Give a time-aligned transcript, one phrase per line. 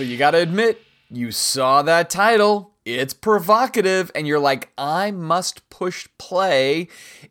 [0.00, 2.72] So you got to admit, you saw that title.
[2.86, 6.86] It's provocative, and you're like, I must push play,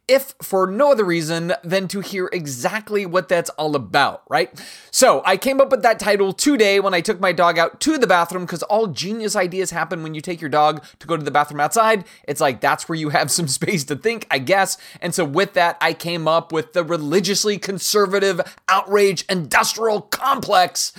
[0.08, 4.50] if for no other reason than to hear exactly what that's all about, right?
[4.90, 8.00] So I came up with that title today when I took my dog out to
[8.00, 11.22] the bathroom because all genius ideas happen when you take your dog to go to
[11.22, 12.06] the bathroom outside.
[12.28, 14.80] It's like that's where you have some space to think, I guess.
[15.00, 20.92] And so with that, I came up with the religiously conservative outrage industrial complex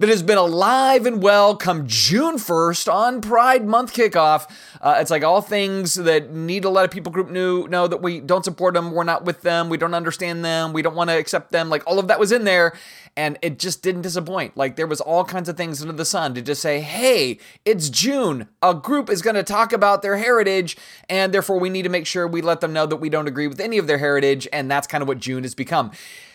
[0.00, 4.50] that has been alive and well come June 1st on Pride Month kickoff.
[4.80, 8.00] Uh, it's like all things that need to let a people group know, know that
[8.00, 11.10] we don't support them, we're not with them, we don't understand them, we don't want
[11.10, 11.68] to accept them.
[11.68, 12.72] Like all of that was in there
[13.16, 14.56] and it just didn't disappoint.
[14.56, 17.88] Like there was all kinds of things under the sun to just say, "Hey, it's
[17.88, 18.48] June.
[18.62, 20.76] A group is going to talk about their heritage,
[21.08, 23.46] and therefore we need to make sure we let them know that we don't agree
[23.46, 25.92] with any of their heritage." And that's kind of what June has become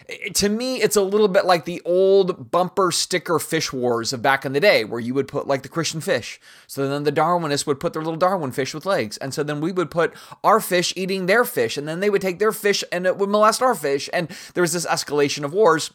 [0.09, 4.21] eh, to me, it's a little bit like the old bumper sticker fish wars of
[4.21, 6.39] back in the day, where you would put like the Christian fish.
[6.67, 9.17] So then the Darwinists would put their little Darwin fish with legs.
[9.17, 10.13] And so then we would put
[10.43, 11.77] our fish eating their fish.
[11.77, 14.09] And then they would take their fish and it would molest our fish.
[14.11, 15.91] And there was this escalation of wars.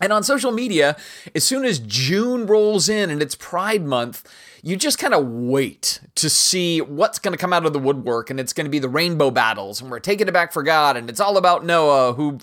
[0.00, 0.96] And on social media,
[1.34, 4.30] as soon as June rolls in and it's Pride Month,
[4.62, 8.28] you just kind of wait to see what's going to come out of the woodwork.
[8.28, 9.80] And it's going to be the rainbow battles.
[9.80, 10.96] And we're taking it back for God.
[10.96, 12.38] And it's all about Noah, who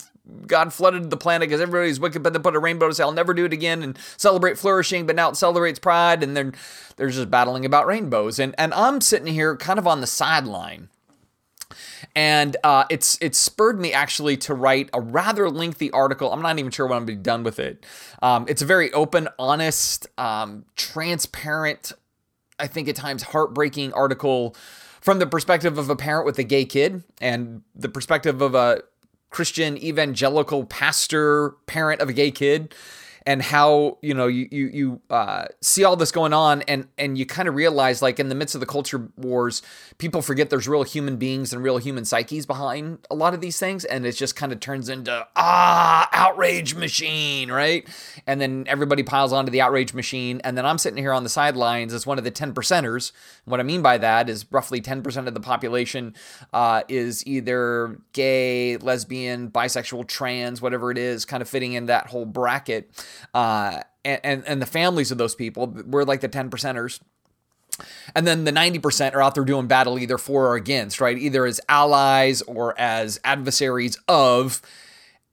[0.47, 3.11] God flooded the planet because everybody's wicked, but they put a rainbow to say, I'll
[3.11, 6.23] never do it again and celebrate flourishing, but now it celebrates pride.
[6.23, 6.55] And then
[6.95, 8.39] they're just battling about rainbows.
[8.39, 10.89] And, and I'm sitting here kind of on the sideline.
[12.15, 16.31] And uh, it's it's spurred me actually to write a rather lengthy article.
[16.31, 17.85] I'm not even sure when I'm going to be done with it.
[18.21, 21.91] Um, it's a very open, honest, um, transparent,
[22.59, 24.55] I think at times heartbreaking article
[25.01, 28.81] from the perspective of a parent with a gay kid and the perspective of a
[29.31, 32.73] Christian evangelical pastor, parent of a gay kid
[33.25, 37.17] and how you know you you, you uh, see all this going on and and
[37.17, 39.61] you kind of realize like in the midst of the culture wars
[39.97, 43.57] people forget there's real human beings and real human psyches behind a lot of these
[43.59, 47.87] things and it just kind of turns into ah outrage machine right?
[48.27, 51.29] And then everybody piles onto the outrage machine and then i'm sitting here on the
[51.29, 53.11] sidelines as one of the 10 percenters.
[53.45, 56.13] What i mean by that is roughly 10% of the population
[56.51, 62.07] uh, is either gay lesbian bisexual trans whatever it is kind of fitting in that
[62.07, 62.89] whole bracket
[63.33, 65.67] uh, and, and, and the families of those people.
[65.67, 66.99] We're like the 10 percenters.
[68.15, 71.17] And then the 90% are out there doing battle either for or against, right?
[71.17, 74.61] Either as allies or as adversaries of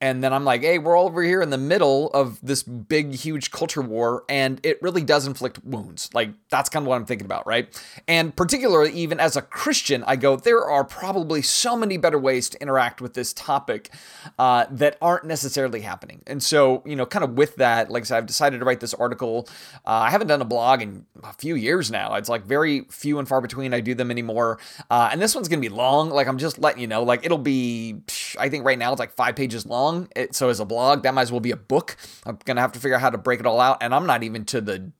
[0.01, 3.13] and then I'm like, hey, we're all over here in the middle of this big,
[3.13, 6.09] huge culture war, and it really does inflict wounds.
[6.13, 7.69] Like, that's kind of what I'm thinking about, right?
[8.07, 12.49] And particularly, even as a Christian, I go, there are probably so many better ways
[12.49, 13.91] to interact with this topic
[14.39, 16.23] uh, that aren't necessarily happening.
[16.25, 18.79] And so, you know, kind of with that, like I said, I've decided to write
[18.79, 19.47] this article.
[19.85, 22.15] Uh, I haven't done a blog in a few years now.
[22.15, 24.57] It's like very few and far between I do them anymore.
[24.89, 26.09] Uh, and this one's to be long.
[26.09, 28.01] Like, I'm just letting you know, like, it'll be,
[28.39, 30.07] I think right now it's like five pages long long.
[30.15, 31.97] It, so as a blog, that might as well be a book.
[32.25, 34.23] I'm gonna have to figure out how to break it all out, and I'm not
[34.23, 34.91] even to the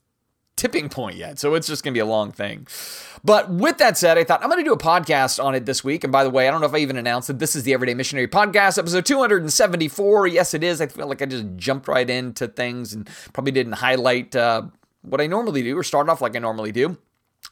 [0.61, 1.39] tipping point yet.
[1.39, 2.67] So it's just going to be a long thing.
[3.23, 5.83] But with that said, I thought I'm going to do a podcast on it this
[5.83, 6.03] week.
[6.03, 7.73] And by the way, I don't know if I even announced that This is the
[7.73, 10.27] Everyday Missionary Podcast, episode 274.
[10.27, 10.79] Yes, it is.
[10.79, 14.63] I feel like I just jumped right into things and probably didn't highlight uh,
[15.01, 16.95] what I normally do or start off like I normally do.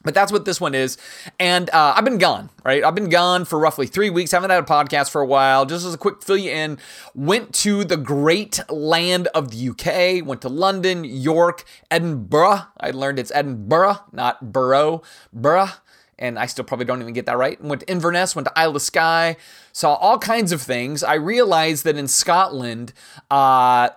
[0.02, 0.96] But that's what this one is.
[1.38, 2.82] And uh, I've been gone, right?
[2.82, 4.30] I've been gone for roughly three weeks.
[4.30, 5.66] Haven't had a podcast for a while.
[5.66, 6.78] Just as a quick fill you in,
[7.14, 12.62] went to the great land of the UK, went to London, York, Edinburgh.
[12.78, 15.02] I learned it's Edinburgh, not Borough,
[15.32, 15.70] Borough.
[16.18, 17.62] And I still probably don't even get that right.
[17.62, 19.36] Went to Inverness, went to Isle of Skye,
[19.72, 21.02] saw all kinds of things.
[21.02, 22.92] I realized that in Scotland,
[23.30, 23.90] uh,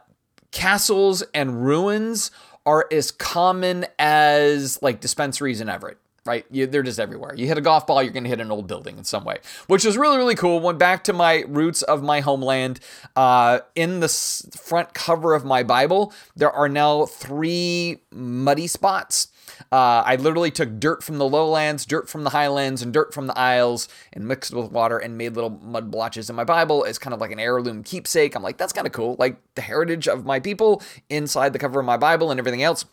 [0.51, 2.31] castles and ruins
[2.65, 6.45] are as common as like dispensaries in Everett right?
[6.49, 7.35] You, they're just everywhere.
[7.35, 9.39] You hit a golf ball, you're going to hit an old building in some way,
[9.67, 10.59] which is really, really cool.
[10.59, 12.79] Went back to my roots of my homeland.
[13.15, 19.27] Uh, in the front cover of my Bible, there are now three muddy spots.
[19.71, 23.27] Uh, I literally took dirt from the lowlands, dirt from the highlands, and dirt from
[23.27, 26.85] the isles and mixed it with water and made little mud blotches in my Bible
[26.85, 28.35] as kind of like an heirloom keepsake.
[28.35, 29.15] I'm like, that's kind of cool.
[29.19, 32.85] Like the heritage of my people inside the cover of my Bible and everything else.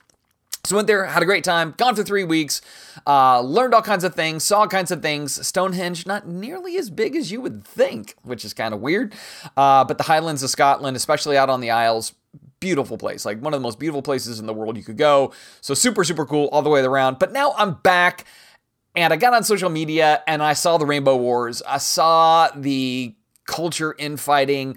[0.64, 2.60] So went there, had a great time, gone for three weeks,
[3.06, 5.46] uh, learned all kinds of things, saw all kinds of things.
[5.46, 9.14] Stonehenge, not nearly as big as you would think, which is kind of weird.
[9.56, 12.12] Uh, but the Highlands of Scotland, especially out on the Isles,
[12.60, 15.32] beautiful place, like one of the most beautiful places in the world you could go.
[15.60, 17.18] So super, super cool all the way around.
[17.18, 18.26] But now I'm back
[18.94, 21.62] and I got on social media and I saw the Rainbow Wars.
[21.66, 23.14] I saw the
[23.46, 24.76] culture infighting.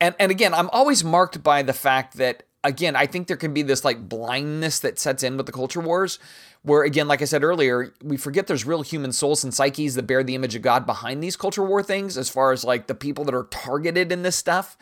[0.00, 3.52] And, and again, I'm always marked by the fact that again, I think there can
[3.52, 6.18] be this like blindness that sets in with the culture wars,
[6.62, 10.04] where again, like I said earlier, we forget there's real human souls and psyches that
[10.04, 12.94] bear the image of God behind these culture war things, as far as like the
[12.94, 14.76] people that are targeted in this stuff.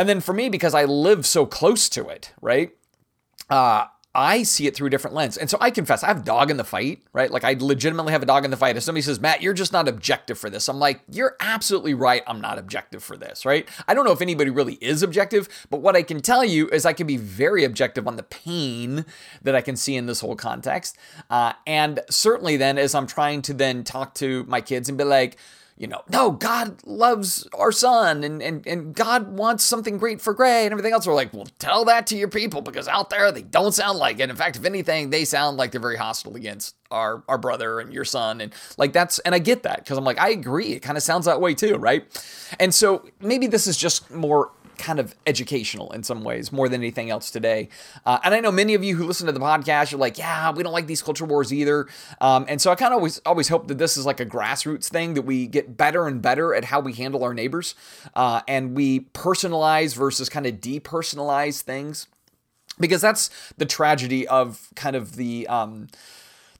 [0.00, 2.70] And then for me, because I live so close to it, right?
[3.50, 5.36] Uh, I see it through a different lens.
[5.36, 7.30] And so I confess, I have dog in the fight, right?
[7.30, 8.78] Like I legitimately have a dog in the fight.
[8.78, 12.22] If somebody says, Matt, you're just not objective for this, I'm like, you're absolutely right.
[12.26, 13.68] I'm not objective for this, right?
[13.86, 16.86] I don't know if anybody really is objective, but what I can tell you is
[16.86, 19.04] I can be very objective on the pain
[19.42, 20.96] that I can see in this whole context.
[21.28, 25.04] Uh, and certainly then, as I'm trying to then talk to my kids and be
[25.04, 25.36] like,
[25.80, 30.34] you know, no, God loves our son and, and, and God wants something great for
[30.34, 31.06] Gray and everything else.
[31.06, 34.20] We're like, well, tell that to your people because out there they don't sound like
[34.20, 34.28] it.
[34.28, 37.94] In fact, if anything, they sound like they're very hostile against our, our brother and
[37.94, 38.42] your son.
[38.42, 40.74] And like that's, and I get that because I'm like, I agree.
[40.74, 42.04] It kind of sounds that way too, right?
[42.60, 46.80] And so maybe this is just more kind of educational in some ways more than
[46.80, 47.68] anything else today.
[48.04, 50.50] Uh, and I know many of you who listen to the podcast are like, yeah,
[50.50, 51.86] we don't like these culture wars either.
[52.20, 54.88] Um, and so I kind of always always hope that this is like a grassroots
[54.88, 57.74] thing that we get better and better at how we handle our neighbors,
[58.14, 62.06] uh, and we personalize versus kind of depersonalize things,
[62.78, 65.88] because that's the tragedy of kind of the um,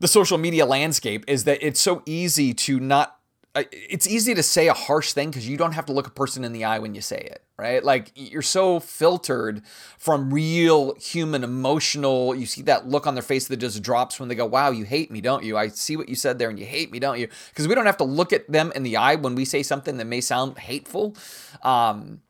[0.00, 3.19] the social media landscape is that it's so easy to not
[3.56, 6.44] it's easy to say a harsh thing because you don't have to look a person
[6.44, 7.82] in the eye when you say it, right?
[7.82, 9.62] Like you're so filtered
[9.98, 12.34] from real human emotional.
[12.34, 14.84] You see that look on their face that just drops when they go, Wow, you
[14.84, 15.56] hate me, don't you?
[15.56, 17.28] I see what you said there and you hate me, don't you?
[17.48, 19.96] Because we don't have to look at them in the eye when we say something
[19.96, 21.16] that may sound hateful.
[21.64, 22.20] Um,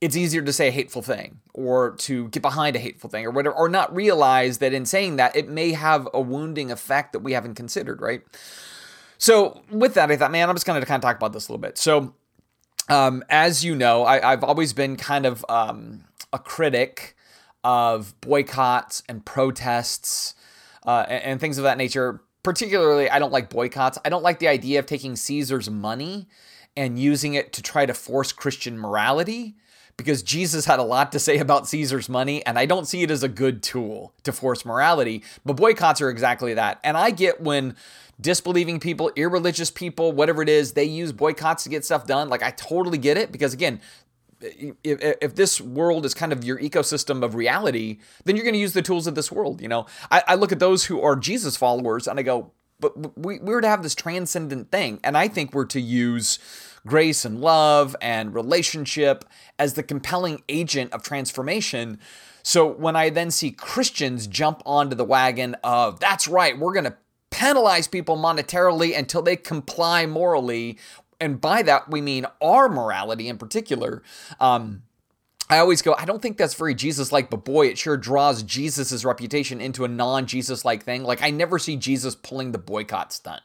[0.00, 3.30] it's easier to say a hateful thing or to get behind a hateful thing or
[3.30, 7.18] whatever, or not realize that in saying that it may have a wounding effect that
[7.18, 8.22] we haven't considered, right?
[9.20, 11.46] So with that, I thought, man, I'm just going to kind of talk about this
[11.46, 11.76] a little bit.
[11.76, 12.14] So
[12.88, 17.14] um, as you know, I, have always been kind of um, a critic
[17.62, 20.34] of boycotts and protests
[20.84, 22.22] uh, and, and things of that nature.
[22.42, 23.98] Particularly, I don't like boycotts.
[24.04, 26.26] I don't like the idea of taking Caesar's money
[26.74, 29.56] and using it to try to force Christian morality
[29.96, 33.10] because Jesus had a lot to say about Caesar's money, and I don't see it
[33.10, 35.22] as a good tool to force morality.
[35.44, 36.80] But boycotts are exactly that.
[36.82, 37.76] And I get when
[38.20, 42.28] disbelieving people, irreligious people, whatever it is, they use boycotts to get stuff done.
[42.28, 43.80] Like, I totally get it because, again,
[44.40, 48.60] if, if this world is kind of your ecosystem of reality, then you're going to
[48.60, 49.60] use the tools of this world.
[49.60, 53.18] You know, I, I look at those who are Jesus followers and I go, but
[53.18, 55.00] we, we're to have this transcendent thing.
[55.04, 56.38] And I think we're to use
[56.86, 59.26] grace and love and relationship
[59.58, 61.98] as the compelling agent of transformation.
[62.42, 66.84] So when I then see Christians jump onto the wagon of, that's right, we're going
[66.84, 66.96] to
[67.30, 70.78] penalize people monetarily until they comply morally.
[71.20, 74.02] And by that, we mean our morality in particular.
[74.38, 74.82] Um,
[75.50, 78.44] I always go, I don't think that's very Jesus like, but boy, it sure draws
[78.44, 81.02] Jesus's reputation into a non Jesus like thing.
[81.02, 83.42] Like, I never see Jesus pulling the boycott stunt.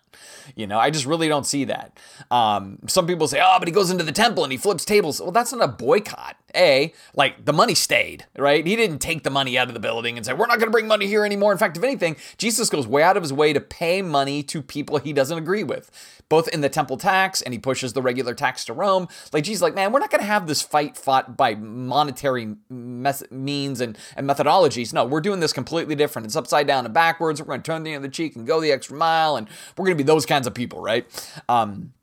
[0.55, 1.97] You know, I just really don't see that.
[2.31, 5.21] Um, some people say, oh, but he goes into the temple and he flips tables.
[5.21, 6.37] Well, that's not a boycott.
[6.55, 8.65] A, like the money stayed, right?
[8.65, 10.71] He didn't take the money out of the building and say, we're not going to
[10.71, 11.51] bring money here anymore.
[11.51, 14.61] In fact, if anything, Jesus goes way out of his way to pay money to
[14.61, 15.91] people he doesn't agree with,
[16.29, 19.09] both in the temple tax and he pushes the regular tax to Rome.
[19.33, 23.29] Like, Jesus, like, man, we're not going to have this fight fought by monetary mes-
[23.29, 24.93] means and, and methodologies.
[24.93, 26.25] No, we're doing this completely different.
[26.25, 27.41] It's upside down and backwards.
[27.41, 29.97] We're going to turn the other cheek and go the extra mile, and we're going
[29.97, 31.05] to be those kinds of people, right?
[31.49, 31.93] Um,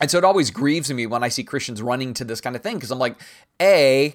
[0.00, 2.62] and so it always grieves me when I see Christians running to this kind of
[2.62, 3.20] thing because I'm like,
[3.60, 4.14] A,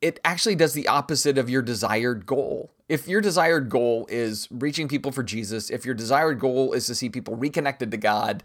[0.00, 2.70] it actually does the opposite of your desired goal.
[2.88, 6.94] If your desired goal is reaching people for Jesus, if your desired goal is to
[6.94, 8.42] see people reconnected to God,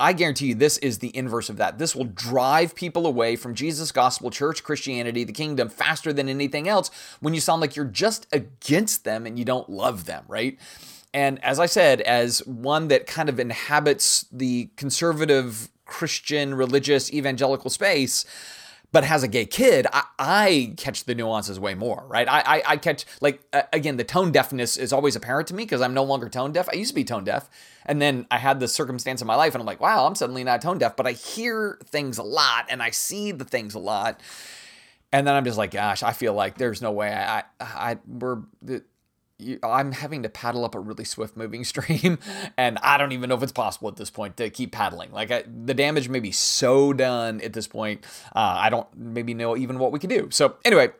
[0.00, 1.78] I guarantee you this is the inverse of that.
[1.78, 6.66] This will drive people away from Jesus, gospel, church, Christianity, the kingdom faster than anything
[6.66, 6.90] else
[7.20, 10.58] when you sound like you're just against them and you don't love them, right?
[11.14, 17.70] And as I said, as one that kind of inhabits the conservative Christian, religious, evangelical
[17.70, 18.26] space,
[18.90, 22.26] but has a gay kid, I, I, catch the nuances way more, right?
[22.26, 25.64] I, I, I catch, like, uh, again, the tone deafness is always apparent to me
[25.64, 26.68] because I'm no longer tone deaf.
[26.72, 27.50] I used to be tone deaf.
[27.84, 30.42] And then I had this circumstance in my life and I'm like, wow, I'm suddenly
[30.42, 33.78] not tone deaf, but I hear things a lot and I see the things a
[33.78, 34.20] lot.
[35.12, 37.96] And then I'm just like, gosh, I feel like there's no way I, I, I
[38.06, 38.38] we're,
[39.38, 42.18] you, I'm having to paddle up a really swift moving stream,
[42.56, 45.12] and I don't even know if it's possible at this point to keep paddling.
[45.12, 48.04] Like I, the damage may be so done at this point,
[48.34, 50.28] uh, I don't maybe know even what we can do.
[50.30, 50.90] So anyway,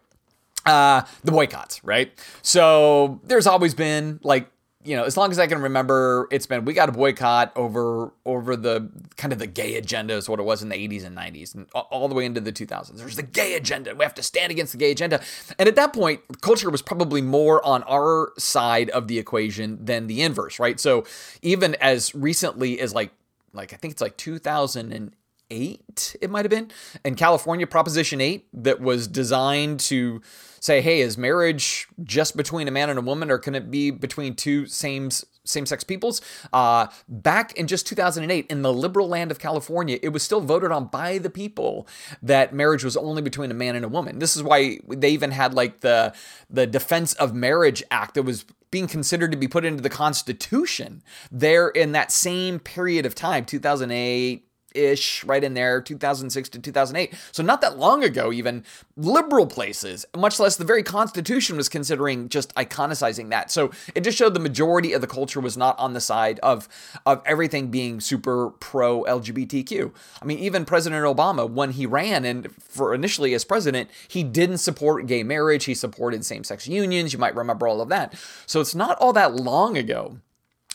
[0.66, 2.12] uh, the boycotts, right?
[2.42, 4.50] So there's always been like
[4.88, 8.11] you know, as long as I can remember, it's been we got a boycott over
[8.25, 11.14] over the kind of the gay agenda is what it was in the 80s and
[11.14, 12.97] 90s and all the way into the 2000s.
[12.97, 13.95] There's the gay agenda.
[13.95, 15.21] We have to stand against the gay agenda.
[15.59, 20.07] And at that point, culture was probably more on our side of the equation than
[20.07, 20.80] the inverse, right?
[20.80, 21.04] So
[21.42, 23.11] even as recently as like
[23.52, 25.12] like I think it's like 2008
[25.50, 26.71] eight, it might have been,
[27.07, 30.21] in California, Proposition 8, that was designed to
[30.61, 33.91] say, hey, is marriage just between a man and a woman, or can it be
[33.91, 35.11] between two same
[35.45, 36.21] same-sex peoples?
[36.53, 40.71] Uh, back in just 2008, in the liberal land of California, it was still voted
[40.71, 41.88] on by the people
[42.23, 44.19] that marriage was only between a man and a woman.
[44.19, 46.15] This is why they even had like the
[46.50, 51.03] the Defense of Marriage Act that was being considered to be put into the Constitution
[51.31, 54.48] there in that same period of time, 2008,
[54.79, 57.15] ish, right in there, 2006 to 2008.
[57.33, 58.65] So, not that long ago, even
[58.97, 63.51] liberal places, much less the very Constitution, was considering just iconicizing that.
[63.51, 66.69] So, it just showed the majority of the culture was not on the side of,
[67.05, 69.93] of everything being super pro LGBTQ.
[70.23, 74.59] I mean, even President Obama, when he ran and for initially as president, he didn't
[74.59, 77.13] support gay marriage, he supported same sex unions.
[77.13, 78.15] You might remember all of that.
[78.47, 80.19] So, it's not all that long ago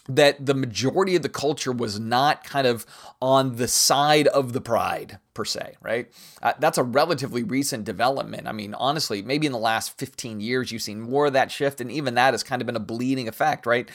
[0.08, 2.86] that the majority of the culture was not kind of
[3.22, 6.12] on the side of the pride per se, right?
[6.42, 8.48] Uh, that's a relatively recent development.
[8.48, 11.80] I mean, honestly, maybe in the last 15 years you've seen more of that shift
[11.80, 13.90] and even that has kind of been a bleeding effect, right?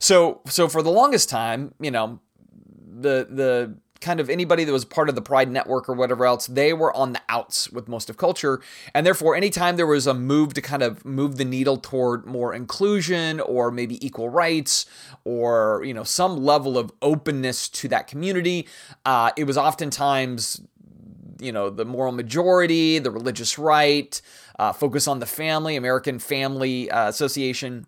[0.00, 2.18] So so for the longest time, you know,
[2.86, 6.46] the the kind of anybody that was part of the Pride Network or whatever else,
[6.46, 8.60] they were on the outs with most of culture.
[8.94, 12.54] And therefore, anytime there was a move to kind of move the needle toward more
[12.54, 14.86] inclusion or maybe equal rights
[15.24, 18.68] or, you know, some level of openness to that community,
[19.06, 20.60] uh, it was oftentimes,
[21.40, 24.20] you know, the moral majority, the religious right,
[24.58, 27.86] uh, focus on the family, American Family uh, Association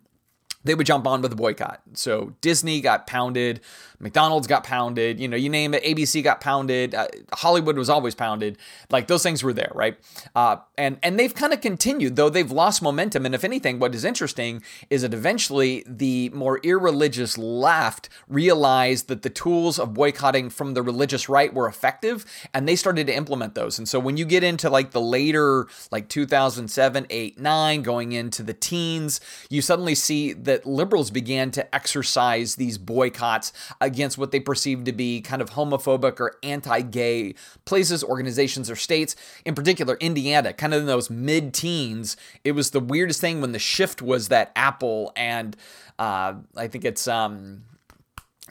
[0.67, 1.81] they would jump on with a boycott.
[1.93, 3.61] So Disney got pounded,
[3.99, 8.13] McDonald's got pounded, you know, you name it, ABC got pounded, uh, Hollywood was always
[8.13, 8.57] pounded.
[8.91, 9.97] Like those things were there, right?
[10.35, 13.25] Uh, and and they've kind of continued, though they've lost momentum.
[13.25, 19.23] And if anything, what is interesting is that eventually the more irreligious left realized that
[19.23, 23.55] the tools of boycotting from the religious right were effective, and they started to implement
[23.55, 23.79] those.
[23.79, 28.43] And so when you get into like the later, like 2007, 8, 9, going into
[28.43, 33.53] the teens, you suddenly see that liberals began to exercise these boycotts
[33.87, 37.33] against what they perceived to be kind of homophobic or anti gay
[37.65, 39.15] places, organizations, or states.
[39.45, 43.51] In particular, Indiana, kind of in those mid teens, it was the weirdest thing when
[43.51, 45.57] the shift was that Apple and
[45.97, 47.63] uh, I think it's um,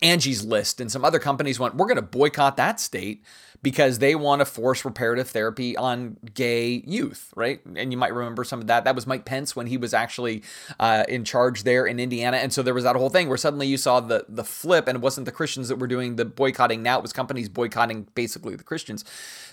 [0.02, 3.22] Angie's List and some other companies went, we're going to boycott that state
[3.62, 7.60] because they want to force reparative therapy on gay youth, right?
[7.76, 8.84] And you might remember some of that.
[8.84, 10.42] That was Mike Pence when he was actually
[10.78, 12.38] uh, in charge there in Indiana.
[12.38, 14.96] And so there was that whole thing where suddenly you saw the the flip, and
[14.96, 16.82] it wasn't the Christians that were doing the boycotting.
[16.82, 19.04] Now it was companies boycotting basically the Christians.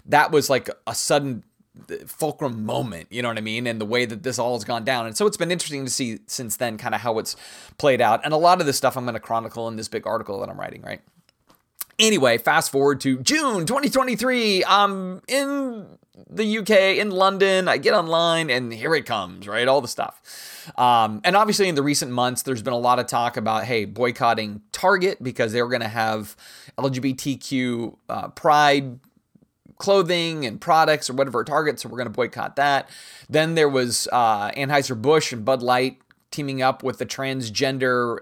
[0.05, 1.43] That was like a sudden
[2.05, 3.65] fulcrum moment, you know what I mean?
[3.65, 5.07] And the way that this all has gone down.
[5.07, 7.35] And so it's been interesting to see since then kind of how it's
[7.77, 8.21] played out.
[8.23, 10.49] And a lot of this stuff I'm going to chronicle in this big article that
[10.49, 11.01] I'm writing, right?
[11.99, 14.65] Anyway, fast forward to June 2023.
[14.65, 15.85] I'm in
[16.29, 17.67] the UK, in London.
[17.67, 19.67] I get online, and here it comes, right?
[19.67, 20.71] All the stuff.
[20.77, 23.85] Um, and obviously, in the recent months, there's been a lot of talk about, hey,
[23.85, 26.35] boycotting Target because they were going to have
[26.77, 28.99] LGBTQ uh, pride
[29.77, 32.89] clothing and products or whatever Target, so we're going to boycott that.
[33.29, 35.99] Then there was uh, Anheuser-Busch and Bud Light
[36.31, 38.19] teaming up with the transgender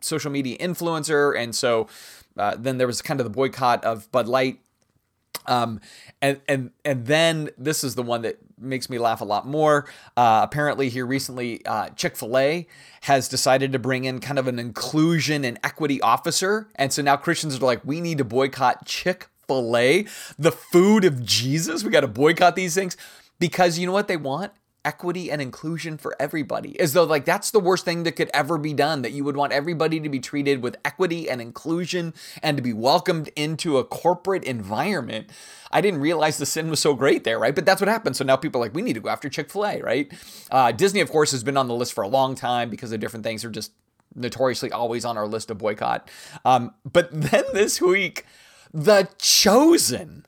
[0.00, 1.38] social media influencer.
[1.38, 1.88] And so
[2.36, 4.60] uh, then there was kind of the boycott of Bud Light.
[5.46, 5.80] Um,
[6.20, 9.86] and and and then this is the one that makes me laugh a lot more.
[10.16, 12.66] Uh, apparently, here recently, uh, Chick Fil A
[13.02, 17.16] has decided to bring in kind of an inclusion and equity officer, and so now
[17.16, 20.06] Christians are like, we need to boycott Chick Fil A,
[20.38, 21.84] the food of Jesus.
[21.84, 22.96] We got to boycott these things
[23.38, 24.52] because you know what they want
[24.86, 26.78] equity and inclusion for everybody.
[26.80, 29.36] As though like that's the worst thing that could ever be done that you would
[29.36, 33.84] want everybody to be treated with equity and inclusion and to be welcomed into a
[33.84, 35.28] corporate environment.
[35.72, 37.54] I didn't realize the sin was so great there, right?
[37.54, 38.16] But that's what happened.
[38.16, 40.12] So now people are like, we need to go after Chick fil A, right?
[40.50, 43.00] Uh, Disney, of course, has been on the list for a long time because of
[43.00, 43.72] different things are just
[44.14, 46.08] notoriously always on our list of boycott.
[46.44, 48.24] Um, but then this week,
[48.72, 50.24] The Chosen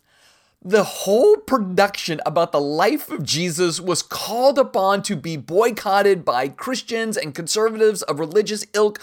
[0.62, 6.48] the whole production about the life of Jesus was called upon to be boycotted by
[6.48, 9.00] Christians and conservatives of religious ilk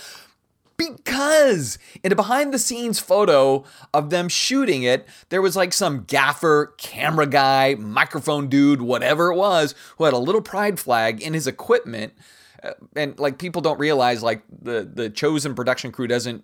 [0.77, 6.03] because in a behind the scenes photo of them shooting it, there was like some
[6.03, 11.33] gaffer, camera guy, microphone dude, whatever it was, who had a little pride flag in
[11.33, 12.13] his equipment
[12.63, 16.43] Uh, and like people don't realize like the the chosen production crew doesn't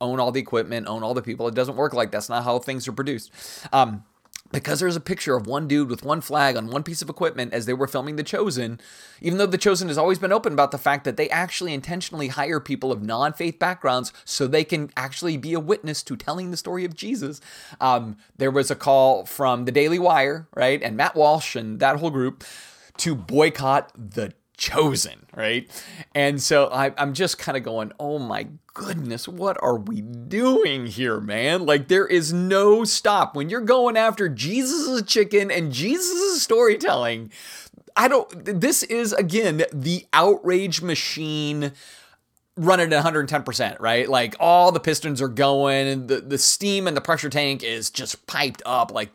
[0.00, 1.48] own all the equipment, own all the people.
[1.48, 3.32] It doesn't work like that's not how things are produced.
[3.72, 4.04] Um,
[4.54, 7.52] because there's a picture of one dude with one flag on one piece of equipment
[7.52, 8.80] as they were filming The Chosen,
[9.20, 12.28] even though The Chosen has always been open about the fact that they actually intentionally
[12.28, 16.50] hire people of non faith backgrounds so they can actually be a witness to telling
[16.50, 17.40] the story of Jesus.
[17.80, 21.96] Um, there was a call from the Daily Wire, right, and Matt Walsh and that
[21.96, 22.44] whole group
[22.98, 25.68] to boycott The chosen, right?
[26.14, 30.86] And so I, am just kind of going, oh my goodness, what are we doing
[30.86, 31.64] here, man?
[31.64, 33.34] Like, there is no stop.
[33.34, 37.30] When you're going after Jesus' chicken and Jesus' storytelling,
[37.96, 41.72] I don't, this is again the outrage machine
[42.56, 44.08] running at 110%, right?
[44.08, 47.90] Like all the pistons are going and the, the steam and the pressure tank is
[47.90, 48.92] just piped up.
[48.92, 49.10] Like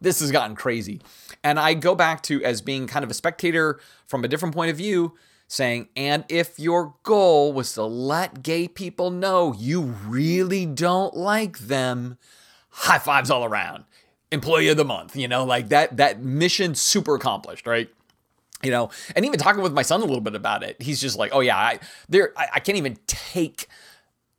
[0.00, 1.00] this has gotten crazy.
[1.42, 4.70] And I go back to as being kind of a spectator from a different point
[4.70, 5.14] of view,
[5.50, 11.58] saying, and if your goal was to let gay people know you really don't like
[11.58, 12.18] them,
[12.70, 13.84] high fives all around.
[14.30, 17.90] Employee of the month, you know, like that that mission super accomplished, right?
[18.62, 21.18] You know, and even talking with my son a little bit about it, he's just
[21.18, 23.66] like, "Oh yeah, I there I, I can't even take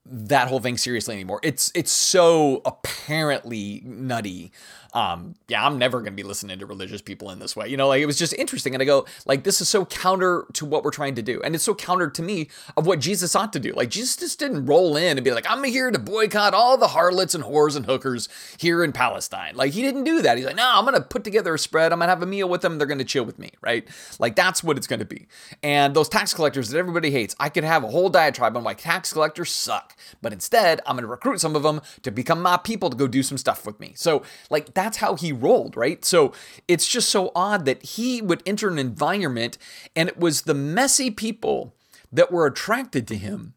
[0.06, 1.42] that whole thing seriously anymore.
[1.44, 4.54] It's it's so apparently nutty
[4.94, 7.68] um, yeah, I'm never going to be listening to religious people in this way.
[7.68, 8.74] You know, like it was just interesting.
[8.74, 11.42] And I go, like, this is so counter to what we're trying to do.
[11.42, 13.74] And it's so counter to me of what Jesus ought to do.
[13.74, 16.90] Like, Jesus just didn't roll in and be like, I'm here to boycott all the
[16.90, 19.56] harlots and whores and hookers here in Palestine.
[19.56, 20.38] Like, he didn't do that.
[20.38, 21.94] He's like, no, I'm going to put together a spread.
[21.94, 22.78] I'm going to have a meal with them.
[22.78, 23.88] They're going to chill with me, right?
[24.20, 25.28] Like, that's what it's going to be.
[25.64, 28.74] And those tax collectors that everybody hates, I could have a whole diatribe on why
[28.74, 29.96] tax collectors suck.
[30.22, 33.08] But instead, I'm going to recruit some of them to become my people to go
[33.08, 33.94] do some stuff with me.
[33.96, 36.04] So, like, that's how he rolled, right?
[36.04, 36.34] So
[36.68, 39.58] it's just so odd that he would enter an environment
[39.96, 41.76] and it was the messy people
[42.12, 43.54] that were attracted to him.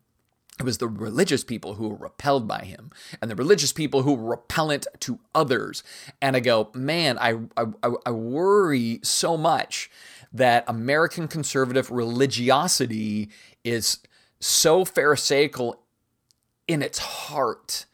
[0.60, 2.90] It was the religious people who were repelled by him,
[3.20, 5.82] and the religious people who were repellent to others.
[6.22, 7.64] And I go, man, I, I,
[8.06, 9.90] I worry so much
[10.32, 13.30] that American conservative religiosity
[13.64, 13.98] is
[14.38, 15.82] so pharisaical
[16.68, 17.86] in its heart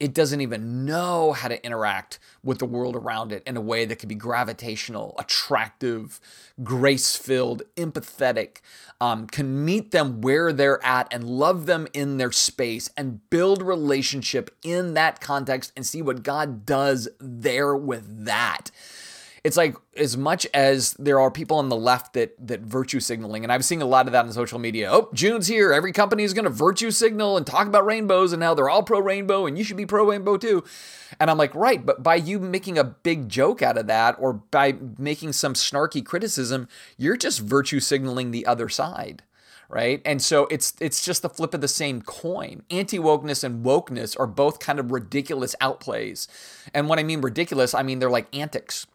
[0.00, 3.84] it doesn't even know how to interact with the world around it in a way
[3.84, 6.18] that could be gravitational, attractive,
[6.64, 8.58] grace filled, empathetic,
[9.00, 13.62] um, can meet them where they're at and love them in their space and build
[13.62, 18.70] relationship in that context and see what God does there with that
[19.42, 23.42] it's like as much as there are people on the left that that virtue signaling,
[23.42, 24.90] and I'm seeing a lot of that on social media.
[24.90, 25.72] Oh, June's here.
[25.72, 28.82] Every company is going to virtue signal and talk about rainbows, and now they're all
[28.82, 30.64] pro rainbow, and you should be pro rainbow too.
[31.18, 34.34] And I'm like, right, but by you making a big joke out of that, or
[34.34, 39.22] by making some snarky criticism, you're just virtue signaling the other side
[39.72, 40.02] right?
[40.04, 42.64] And so it's it's just the flip of the same coin.
[42.70, 46.26] Anti-wokeness and wokeness are both kind of ridiculous outplays.
[46.74, 48.88] And when I mean ridiculous, I mean they're like antics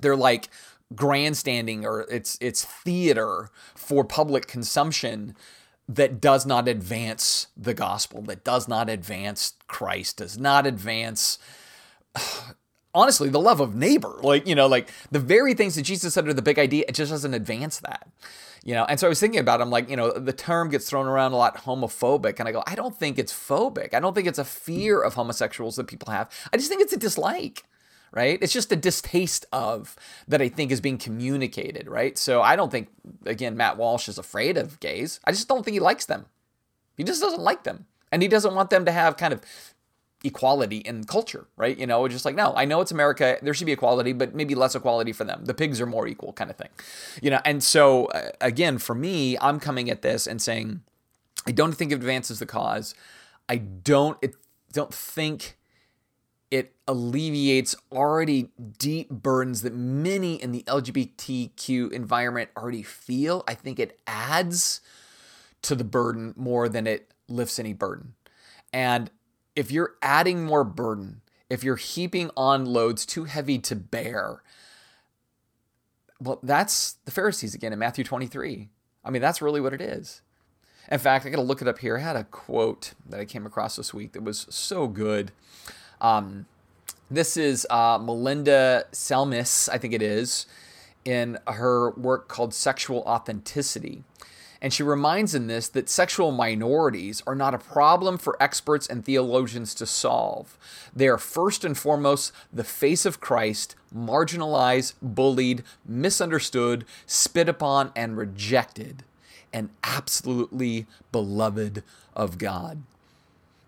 [0.00, 0.48] they're like
[0.94, 5.34] grandstanding or it's it's theater for public consumption
[5.88, 11.38] that does not advance the gospel, that does not advance Christ, does not advance
[12.94, 14.18] honestly the love of neighbor.
[14.22, 16.94] Like, you know, like the very things that Jesus said are the big idea, it
[16.94, 18.08] just doesn't advance that.
[18.64, 20.70] You know, and so I was thinking about, it, I'm like, you know, the term
[20.70, 23.92] gets thrown around a lot, homophobic, and I go, I don't think it's phobic.
[23.92, 26.30] I don't think it's a fear of homosexuals that people have.
[26.50, 27.64] I just think it's a dislike
[28.14, 28.38] right?
[28.40, 29.96] It's just a distaste of
[30.28, 32.16] that I think is being communicated, right?
[32.16, 32.88] So I don't think,
[33.26, 35.20] again, Matt Walsh is afraid of gays.
[35.24, 36.26] I just don't think he likes them.
[36.96, 37.86] He just doesn't like them.
[38.12, 39.42] And he doesn't want them to have kind of
[40.22, 41.76] equality in culture, right?
[41.76, 43.36] You know, just like, no, I know it's America.
[43.42, 45.44] There should be equality, but maybe less equality for them.
[45.44, 46.70] The pigs are more equal, kind of thing.
[47.20, 50.82] You know, and so uh, again, for me, I'm coming at this and saying,
[51.46, 52.94] I don't think it advances the cause.
[53.48, 54.36] I don't, it,
[54.72, 55.56] don't think
[56.50, 63.44] it alleviates already deep burdens that many in the LGBTQ environment already feel.
[63.48, 64.80] I think it adds
[65.62, 68.14] to the burden more than it lifts any burden.
[68.72, 69.10] And
[69.56, 74.42] if you're adding more burden, if you're heaping on loads too heavy to bear,
[76.20, 78.68] well, that's the Pharisees again in Matthew 23.
[79.04, 80.22] I mean, that's really what it is.
[80.90, 81.96] In fact, I got to look it up here.
[81.96, 85.32] I had a quote that I came across this week that was so good.
[86.00, 86.46] Um,
[87.10, 90.46] this is uh, Melinda Selmys, I think it is,
[91.04, 94.04] in her work called Sexual Authenticity.
[94.62, 99.04] And she reminds in this that sexual minorities are not a problem for experts and
[99.04, 100.56] theologians to solve.
[100.96, 108.16] They are first and foremost the face of Christ, marginalized, bullied, misunderstood, spit upon, and
[108.16, 109.04] rejected.
[109.54, 112.82] and absolutely beloved of God.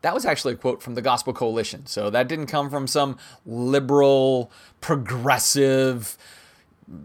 [0.07, 1.85] That was actually a quote from the Gospel Coalition.
[1.87, 6.17] So that didn't come from some liberal, progressive,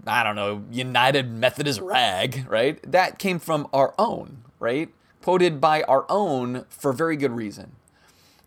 [0.06, 2.80] I don't know, United Methodist rag, right?
[2.84, 4.90] That came from our own, right?
[5.24, 7.72] Quoted by our own for very good reason.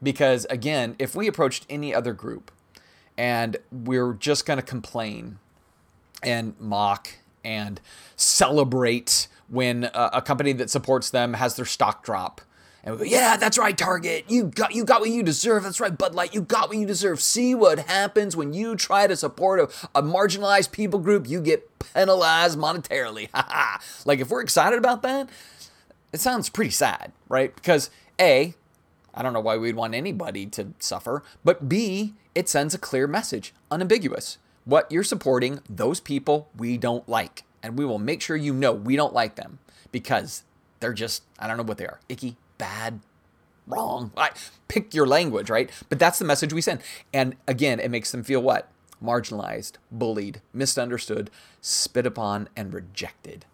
[0.01, 2.53] Because again, if we approached any other group
[3.19, 5.41] and we're just going to complain
[6.23, 7.09] and mock
[7.45, 7.81] and
[8.15, 12.41] celebrate when a, company that supports them has their stock drop.
[12.85, 14.27] And we go, yeah, that's right, Target.
[14.29, 15.63] You got you got what you deserve.
[15.63, 16.35] That's right, Bud Light.
[16.35, 17.21] You got what you deserve.
[17.21, 21.27] See what happens when you try to support a, a marginalized people group.
[21.27, 23.31] You get penalized monetarily.
[24.05, 25.31] like if we're excited about that,
[26.13, 27.55] it sounds pretty sad, right?
[27.55, 27.89] Because
[28.21, 28.53] a,
[29.15, 33.07] I don't know why we'd want anybody to suffer, but b, it sends a clear
[33.07, 34.37] message, unambiguous.
[34.67, 37.45] What you're supporting, those people we don't like.
[37.63, 39.59] And we will make sure you know we don't like them
[39.91, 40.43] because
[40.81, 43.01] they're just, I don't know what they are icky, bad,
[43.67, 44.13] wrong.
[44.69, 45.71] Pick your language, right?
[45.89, 46.81] But that's the message we send.
[47.13, 48.69] And again, it makes them feel what?
[49.03, 53.45] Marginalized, bullied, misunderstood, spit upon, and rejected.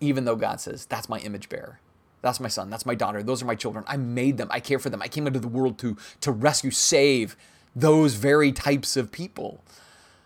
[0.00, 1.80] Even though God says, that's my image bearer.
[2.22, 2.70] That's my son.
[2.70, 3.22] That's my daughter.
[3.22, 3.84] Those are my children.
[3.86, 4.48] I made them.
[4.50, 5.02] I care for them.
[5.02, 7.36] I came into the world to, to rescue, save
[7.76, 9.62] those very types of people.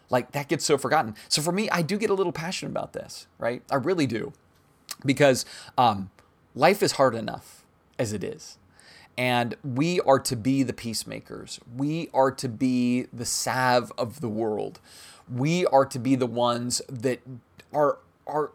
[0.09, 1.16] Like that gets so forgotten.
[1.29, 3.62] So for me, I do get a little passionate about this, right?
[3.70, 4.33] I really do.
[5.05, 5.44] Because
[5.77, 6.11] um,
[6.55, 7.58] life is hard enough
[7.99, 8.59] as it is.
[9.17, 11.59] And we are to be the peacemakers.
[11.77, 14.79] We are to be the salve of the world.
[15.29, 17.21] We are to be the ones that
[17.73, 18.53] are are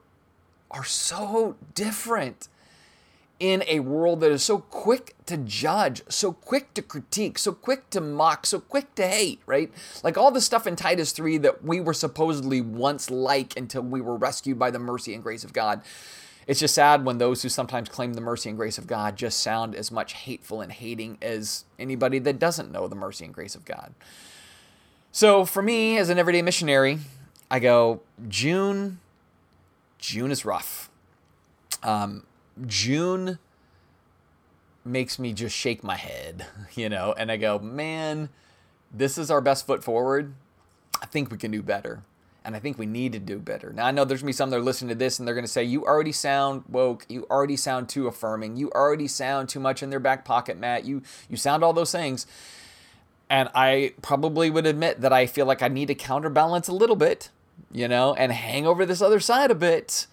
[0.71, 2.47] are so different
[3.39, 7.89] in a world that is so quick to judge, so quick to critique, so quick
[7.89, 9.69] to mock, so quick to hate, right?
[10.01, 13.99] Like all the stuff in Titus 3 that we were supposedly once like until we
[13.99, 15.81] were rescued by the mercy and grace of God.
[16.47, 19.39] It's just sad when those who sometimes claim the mercy and grace of God just
[19.39, 23.55] sound as much hateful and hating as anybody that doesn't know the mercy and grace
[23.55, 23.93] of God.
[25.11, 26.99] So for me, as an everyday missionary,
[27.49, 28.99] I go, June,
[29.99, 30.89] June is rough.
[31.83, 32.23] Um,
[32.65, 33.37] June
[34.85, 38.29] makes me just shake my head, you know, and I go, man,
[38.91, 40.33] this is our best foot forward.
[41.01, 42.03] I think we can do better.
[42.45, 43.71] And I think we need to do better.
[43.71, 45.35] Now, I know there's going to be some that are listening to this and they're
[45.35, 47.05] going to say, You already sound woke.
[47.07, 48.57] You already sound too affirming.
[48.57, 50.83] You already sound too much in their back pocket, Matt.
[50.83, 52.27] You, you sound all those things.
[53.29, 56.97] And I probably would admit that I feel like I need to counterbalance a little
[56.97, 57.29] bit,
[57.71, 60.05] you know, and hang over this other side a bit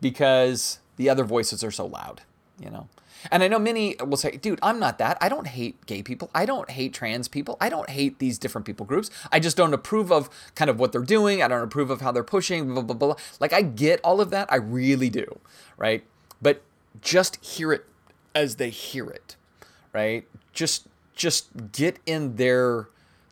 [0.00, 2.22] because the other voices are so loud,
[2.60, 2.88] you know.
[3.30, 5.18] And I know many will say, dude, I'm not that.
[5.20, 6.30] I don't hate gay people.
[6.34, 7.56] I don't hate trans people.
[7.60, 9.10] I don't hate these different people groups.
[9.32, 11.42] I just don't approve of kind of what they're doing.
[11.42, 13.16] I don't approve of how they're pushing, blah, blah, blah.
[13.40, 14.50] Like, I get all of that.
[14.52, 15.38] I really do,
[15.76, 16.04] right?
[16.40, 16.62] But
[17.00, 17.84] just hear it
[18.34, 19.36] as they hear it,
[19.92, 20.26] right?
[20.52, 22.88] Just just get in their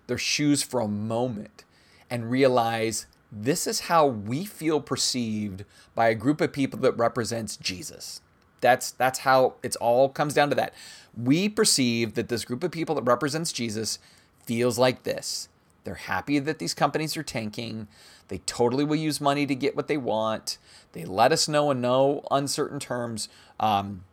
[0.08, 1.64] their shoes for a moment
[2.10, 7.56] and realize this is how we feel perceived by a group of people that represents
[7.56, 8.20] Jesus.
[8.60, 10.74] That's that's how it's all comes down to that.
[11.16, 13.98] We perceive that this group of people that represents Jesus
[14.44, 15.48] feels like this.
[15.84, 17.86] They're happy that these companies are tanking.
[18.28, 20.58] They totally will use money to get what they want.
[20.92, 23.28] They let us know in no uncertain terms
[23.60, 24.04] um,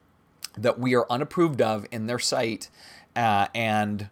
[0.56, 2.70] that we are unapproved of in their sight,
[3.16, 4.10] uh, and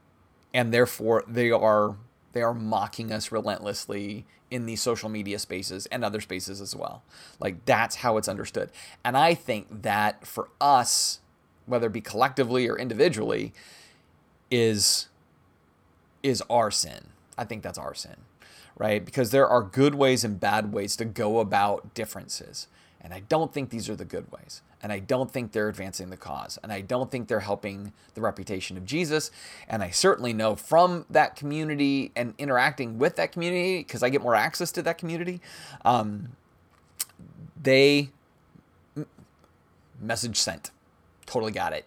[0.54, 1.96] and therefore they are
[2.34, 7.04] they are mocking us relentlessly in these social media spaces and other spaces as well.
[7.40, 8.70] Like that's how it's understood.
[9.04, 11.22] And I think that for us,
[11.66, 13.54] whether it be collectively or individually,
[14.52, 15.08] is
[16.22, 17.08] is our sin.
[17.38, 18.18] I think that's our sin,
[18.78, 19.04] right?
[19.04, 22.68] Because there are good ways and bad ways to go about differences.
[23.00, 24.62] And I don't think these are the good ways.
[24.84, 26.58] And I don't think they're advancing the cause.
[26.64, 29.30] And I don't think they're helping the reputation of Jesus.
[29.68, 34.22] And I certainly know from that community and interacting with that community, because I get
[34.22, 35.40] more access to that community,
[35.86, 36.30] um,
[37.62, 38.10] they
[40.00, 40.72] message sent.
[41.28, 41.86] Totally got it.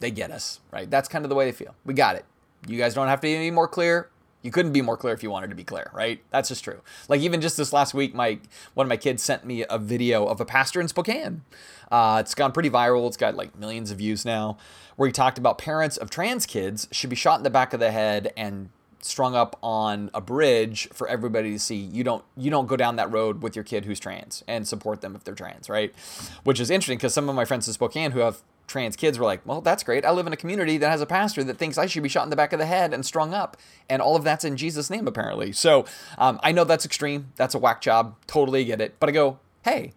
[0.00, 0.90] They get us, right?
[0.90, 1.74] That's kind of the way they feel.
[1.86, 2.26] We got it.
[2.66, 4.10] You guys don't have to be any more clear.
[4.44, 6.22] You couldn't be more clear if you wanted to be clear, right?
[6.30, 6.82] That's just true.
[7.08, 8.38] Like even just this last week, my
[8.74, 11.42] one of my kids sent me a video of a pastor in Spokane.
[11.90, 13.08] Uh, it's gone pretty viral.
[13.08, 14.58] It's got like millions of views now,
[14.96, 17.80] where he talked about parents of trans kids should be shot in the back of
[17.80, 18.68] the head and
[19.04, 21.76] strung up on a bridge for everybody to see.
[21.76, 25.02] You don't you don't go down that road with your kid who's trans and support
[25.02, 25.94] them if they're trans, right?
[26.42, 29.26] Which is interesting because some of my friends in Spokane who have trans kids were
[29.26, 30.06] like, well, that's great.
[30.06, 32.24] I live in a community that has a pastor that thinks I should be shot
[32.24, 33.58] in the back of the head and strung up.
[33.90, 35.52] And all of that's in Jesus' name, apparently.
[35.52, 35.84] So
[36.16, 37.32] um, I know that's extreme.
[37.36, 38.16] That's a whack job.
[38.26, 38.94] Totally get it.
[38.98, 39.92] But I go, hey,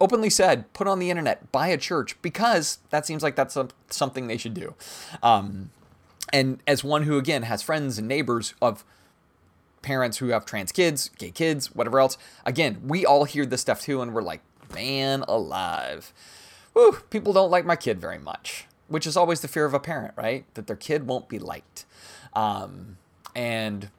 [0.00, 3.68] openly said, put on the internet, buy a church, because that seems like that's a,
[3.90, 4.74] something they should do.
[5.22, 5.70] Um,
[6.34, 8.84] and as one who, again, has friends and neighbors of
[9.82, 13.80] parents who have trans kids, gay kids, whatever else, again, we all hear this stuff
[13.80, 14.40] too, and we're like,
[14.74, 16.12] man alive.
[16.72, 19.78] Whew, people don't like my kid very much, which is always the fear of a
[19.78, 20.44] parent, right?
[20.54, 21.84] That their kid won't be liked.
[22.32, 22.96] Um,
[23.36, 23.90] and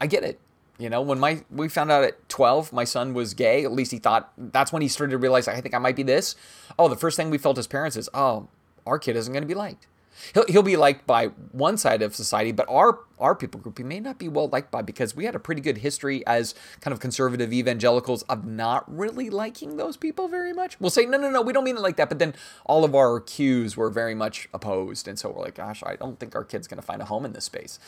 [0.00, 0.38] I get it.
[0.78, 3.90] You know, when my we found out at 12 my son was gay, at least
[3.90, 6.36] he thought that's when he started to realize I think I might be this.
[6.78, 8.48] Oh, the first thing we felt as parents is, "Oh,
[8.86, 9.86] our kid isn't going to be liked."
[10.32, 13.84] He'll, he'll be liked by one side of society, but our our people group he
[13.84, 16.92] may not be well liked by because we had a pretty good history as kind
[16.92, 20.78] of conservative evangelicals of not really liking those people very much.
[20.80, 22.34] We'll say no, no, no, we don't mean it like that, but then
[22.66, 26.18] all of our cues were very much opposed, and so we're like, gosh, I don't
[26.18, 27.78] think our kid's going to find a home in this space.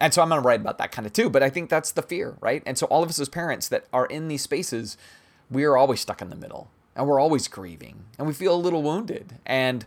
[0.00, 1.30] And so I'm going to write about that kind of too.
[1.30, 2.62] But I think that's the fear, right?
[2.66, 4.96] And so all of us as parents that are in these spaces,
[5.50, 8.56] we are always stuck in the middle and we're always grieving and we feel a
[8.56, 9.38] little wounded.
[9.46, 9.86] And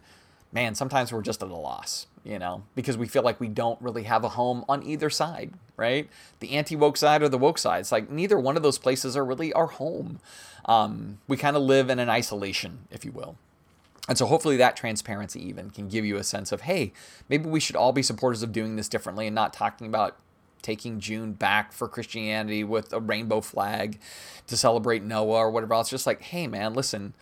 [0.52, 3.82] man, sometimes we're just at a loss, you know, because we feel like we don't
[3.82, 6.10] really have a home on either side, right?
[6.40, 7.82] The anti woke side or the woke side.
[7.82, 10.20] It's like neither one of those places are really our home.
[10.66, 13.38] Um, we kind of live in an isolation, if you will.
[14.08, 16.94] And so hopefully that transparency even can give you a sense of, hey,
[17.28, 20.18] maybe we should all be supporters of doing this differently and not talking about
[20.62, 24.00] taking June back for Christianity with a rainbow flag
[24.48, 25.90] to celebrate Noah or whatever else.
[25.90, 27.14] Just like, hey man, listen,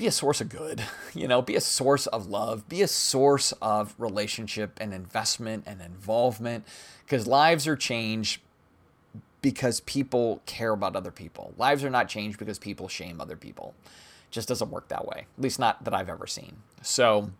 [0.00, 0.82] be a source of good,
[1.14, 5.82] you know, be a source of love, be a source of relationship and investment and
[5.82, 6.66] involvement
[7.04, 8.40] because lives are changed
[9.42, 11.52] because people care about other people.
[11.58, 13.74] Lives are not changed because people shame other people
[14.30, 15.26] just doesn't work that way.
[15.36, 16.56] At least not that I've ever seen.
[16.80, 17.30] So,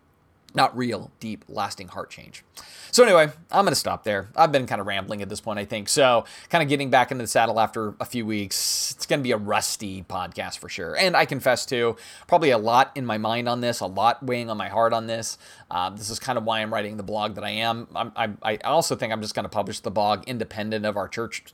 [0.53, 2.43] not real, deep, lasting heart change.
[2.91, 4.27] So, anyway, I'm going to stop there.
[4.35, 5.87] I've been kind of rambling at this point, I think.
[5.87, 8.93] So, kind of getting back into the saddle after a few weeks.
[8.95, 10.97] It's going to be a rusty podcast for sure.
[10.97, 11.95] And I confess to
[12.27, 15.07] probably a lot in my mind on this, a lot weighing on my heart on
[15.07, 15.37] this.
[15.69, 17.87] Uh, this is kind of why I'm writing the blog that I am.
[17.95, 21.07] I'm, I, I also think I'm just going to publish the blog independent of our
[21.07, 21.45] church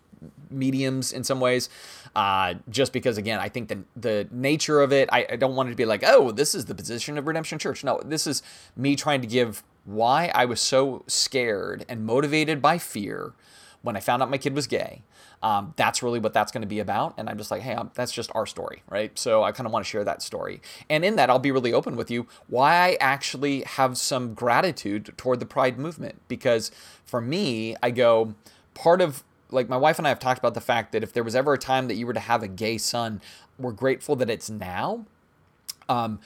[0.49, 1.69] mediums in some ways.
[2.15, 5.69] Uh, just because, again, I think the the nature of it, I, I don't want
[5.69, 7.84] it to be like, oh, this is the position of Redemption Church.
[7.84, 8.41] No, this is
[8.75, 13.34] me trying to give why I was so scared and motivated by fear
[13.82, 15.03] when I found out my kid was gay.
[15.43, 17.13] Um, that's really what that's going to be about.
[17.17, 19.17] And I'm just like, hey, I'm, that's just our story, right?
[19.17, 20.62] So I kind of want to share that story.
[20.89, 25.13] And in that, I'll be really open with you why I actually have some gratitude
[25.15, 26.21] toward the Pride movement.
[26.27, 26.71] Because
[27.06, 28.34] for me, I go,
[28.73, 31.23] part of like my wife and I have talked about the fact that if there
[31.23, 33.21] was ever a time that you were to have a gay son,
[33.57, 35.05] we're grateful that it's now,
[35.88, 36.19] um,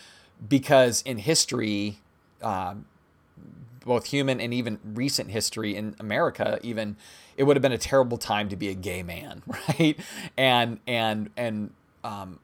[0.47, 1.99] because in history,
[2.41, 2.75] uh,
[3.86, 6.95] both human and even recent history in America, even
[7.38, 9.97] it would have been a terrible time to be a gay man, right?
[10.38, 11.71] And and and
[12.03, 12.39] um,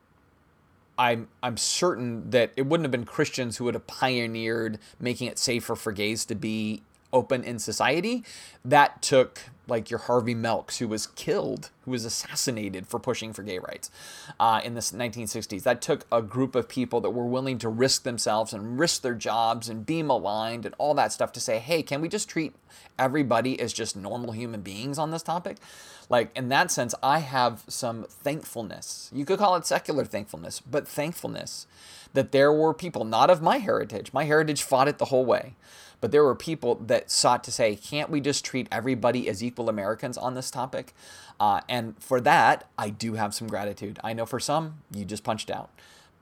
[0.98, 5.38] I'm I'm certain that it wouldn't have been Christians who would have pioneered making it
[5.38, 6.82] safer for gays to be
[7.14, 8.24] open in society.
[8.66, 13.44] That took like your Harvey Milks, who was killed, who was assassinated for pushing for
[13.44, 13.92] gay rights
[14.40, 15.64] uh, in the 1960s.
[15.64, 19.14] That took a group of people that were willing to risk themselves and risk their
[19.14, 22.56] jobs and be maligned and all that stuff to say, hey, can we just treat
[22.98, 25.58] everybody as just normal human beings on this topic?
[26.10, 29.12] Like, in that sense, I have some thankfulness.
[29.14, 31.68] You could call it secular thankfulness, but thankfulness
[32.14, 35.56] that there were people, not of my heritage, my heritage fought it the whole way
[36.00, 39.70] but there were people that sought to say, can't we just treat everybody as equal
[39.70, 40.94] Americans on this topic?
[41.40, 44.00] Uh, and for that, I do have some gratitude.
[44.04, 45.70] I know for some, you just punched out.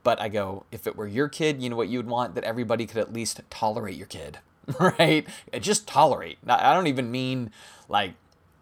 [0.02, 2.34] But I go, if it were your kid, you know what you would want?
[2.36, 4.38] That everybody could at least tolerate your kid,
[4.80, 5.26] right?
[5.60, 6.38] Just tolerate.
[6.46, 7.50] I don't even mean
[7.88, 8.12] like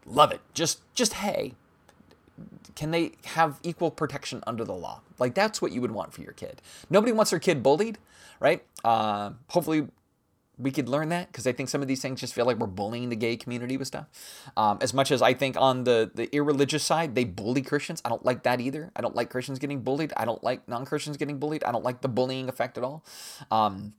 [0.06, 0.40] love it.
[0.54, 1.54] Just, just hey,
[2.74, 5.00] can they have equal protection under the law?
[5.18, 6.60] Like that's what you would want for your kid.
[6.90, 7.98] Nobody wants their kid bullied,
[8.40, 8.64] right?
[8.82, 9.88] Uh, hopefully,
[10.58, 12.66] we could learn that because I think some of these things just feel like we're
[12.66, 14.06] bullying the gay community with stuff.
[14.56, 18.08] Um, as much as I think on the the irreligious side they bully Christians, I
[18.08, 18.90] don't like that either.
[18.94, 20.12] I don't like Christians getting bullied.
[20.16, 21.64] I don't like non Christians getting bullied.
[21.64, 23.04] I don't like the bullying effect at all.
[23.50, 23.94] Um,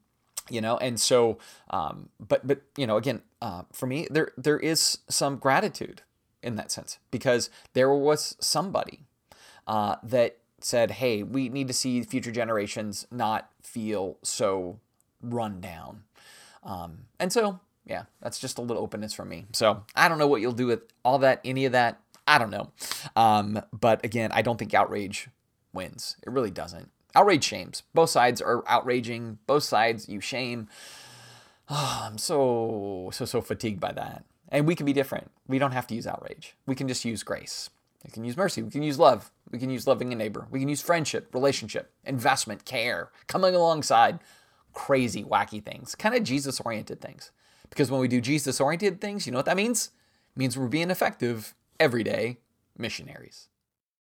[0.49, 1.39] you know, and so,
[1.69, 6.03] um, but but you know, again, uh, for me, there there is some gratitude
[6.43, 9.01] in that sense because there was somebody
[9.67, 14.79] uh, that said, "Hey, we need to see future generations not feel so
[15.21, 16.03] run down."
[16.65, 19.45] Um, and so, yeah, that's just a little openness from me.
[19.53, 22.01] So I don't know what you'll do with all that, any of that.
[22.27, 22.71] I don't know.
[23.15, 25.29] Um, but again, I don't think outrage
[25.73, 26.17] wins.
[26.23, 26.89] It really doesn't.
[27.13, 27.83] Outrage shames.
[27.93, 29.37] Both sides are outraging.
[29.45, 30.67] Both sides you shame.
[31.69, 34.25] Oh, I'm so, so, so fatigued by that.
[34.49, 35.31] And we can be different.
[35.47, 36.55] We don't have to use outrage.
[36.65, 37.69] We can just use grace.
[38.03, 38.61] We can use mercy.
[38.61, 39.31] We can use love.
[39.51, 40.47] We can use loving a neighbor.
[40.51, 44.19] We can use friendship, relationship, investment, care, coming alongside
[44.75, 47.31] crazy, wacky things, kind of Jesus oriented things.
[47.71, 49.89] Because when we do Jesus oriented things, you know what that means?
[50.35, 52.37] It means we're being effective everyday
[52.77, 53.49] missionaries.